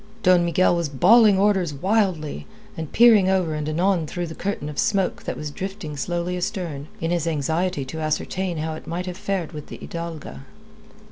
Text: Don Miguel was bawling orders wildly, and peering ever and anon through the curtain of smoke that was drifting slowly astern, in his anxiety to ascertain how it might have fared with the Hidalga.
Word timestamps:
Don 0.23 0.43
Miguel 0.43 0.75
was 0.75 0.89
bawling 0.89 1.37
orders 1.37 1.75
wildly, 1.75 2.47
and 2.75 2.91
peering 2.91 3.29
ever 3.29 3.53
and 3.53 3.69
anon 3.69 4.07
through 4.07 4.25
the 4.25 4.33
curtain 4.33 4.67
of 4.67 4.79
smoke 4.79 5.21
that 5.25 5.37
was 5.37 5.51
drifting 5.51 5.95
slowly 5.95 6.35
astern, 6.35 6.87
in 6.99 7.11
his 7.11 7.27
anxiety 7.27 7.85
to 7.85 7.99
ascertain 7.99 8.57
how 8.57 8.73
it 8.73 8.87
might 8.87 9.05
have 9.05 9.15
fared 9.15 9.51
with 9.51 9.67
the 9.67 9.77
Hidalga. 9.77 10.39